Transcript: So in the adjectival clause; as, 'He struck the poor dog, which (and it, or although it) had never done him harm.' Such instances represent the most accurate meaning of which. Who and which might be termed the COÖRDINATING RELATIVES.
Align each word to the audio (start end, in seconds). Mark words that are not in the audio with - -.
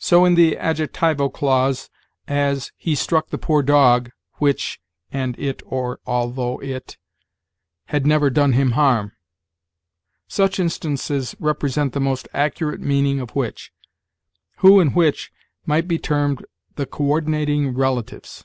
So 0.00 0.24
in 0.24 0.34
the 0.34 0.56
adjectival 0.56 1.30
clause; 1.30 1.88
as, 2.26 2.72
'He 2.76 2.96
struck 2.96 3.28
the 3.28 3.38
poor 3.38 3.62
dog, 3.62 4.10
which 4.38 4.80
(and 5.12 5.38
it, 5.38 5.62
or 5.64 6.00
although 6.04 6.58
it) 6.60 6.96
had 7.84 8.04
never 8.04 8.28
done 8.28 8.54
him 8.54 8.72
harm.' 8.72 9.12
Such 10.26 10.58
instances 10.58 11.36
represent 11.38 11.92
the 11.92 12.00
most 12.00 12.26
accurate 12.32 12.80
meaning 12.80 13.20
of 13.20 13.36
which. 13.36 13.70
Who 14.56 14.80
and 14.80 14.96
which 14.96 15.30
might 15.64 15.86
be 15.86 15.96
termed 15.96 16.44
the 16.74 16.86
COÖRDINATING 16.86 17.72
RELATIVES. 17.76 18.44